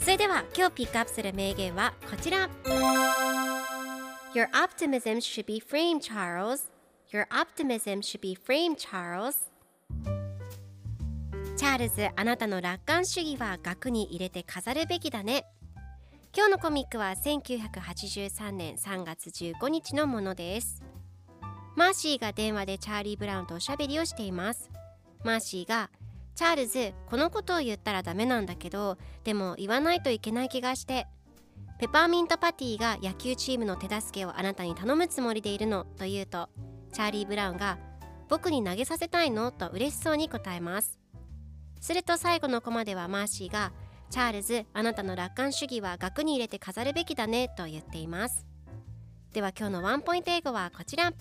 [0.00, 2.48] それでは今日ピックアップする名言はこちら
[4.34, 6.70] Your optimism should be framed, Charles.
[7.10, 9.48] Your optimism should be framed, Charles.
[11.56, 15.44] チャールズ、あなたの楽観主義は額に入れて飾るべきだね。
[16.36, 20.82] 今日のコミックは1983年3月15日のものです。
[21.74, 24.70] マーシーが電話でチャーリー・ブラウンとおしゃべりをしています。
[25.24, 25.90] マーシーが、
[26.38, 31.08] チャールズ、このことを言ったらダメなんだけど、でも言わないといけない気がして。
[31.80, 36.48] ペパーミントパティが野球チームの手助けをあなたに頼むつもりでいるのと言うと、
[36.92, 37.80] チャーリー・ブラウンが、
[38.28, 39.50] 僕に投げさせたいの？
[39.50, 41.00] と嬉しそうに答えます。
[41.80, 43.72] すると最後のコマではマーシーが
[44.08, 48.46] 「チャールズあなたの楽観主義は額に入れて飾るべきだね」と言っています
[49.32, 51.12] では今日のワンポイント英語はこちら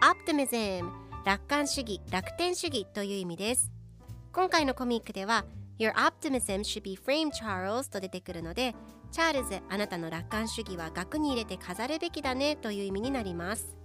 [0.00, 3.70] Optimism 楽観主義楽天主義という意味です
[4.32, 5.44] 今回のコミックでは
[5.78, 8.74] Your optimism should be framed Charles と出てくるので
[9.12, 13.76] チャールズあなたの楽観主義は額に入れて飾るべきだねという意味になります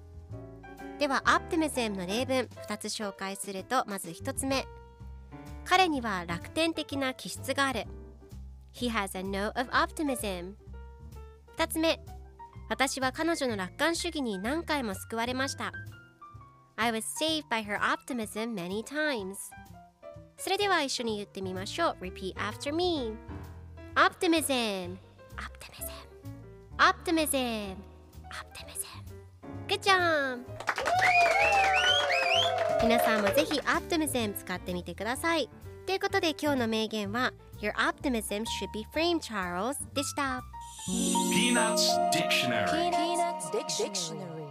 [0.99, 4.65] では Optimism の例文2つ紹介するとまず1つ目
[5.65, 7.83] 彼には楽天的な気質がある。
[8.73, 10.53] He has a note of optimism.
[11.57, 11.99] 2つ目、
[12.69, 15.71] 私は彼女の楽観主義に何回も救われました。
[16.76, 19.36] I was saved by her optimism many times.
[20.36, 22.04] それでは一緒に言ってみましょう。
[22.04, 23.16] Repeat after me.
[23.96, 24.96] Optimism.
[25.36, 25.88] Optimism.
[26.78, 27.76] Optimism.
[28.30, 28.78] Optimism.
[29.66, 30.44] Good job!
[32.80, 35.50] 皆さんもぜひ Optimism 使ってみてください。
[35.86, 40.42] ということで今日の名言は Your optimism should be framed, Charles でした。
[40.88, 44.41] Peanuts Dictionary Peanuts Dictionary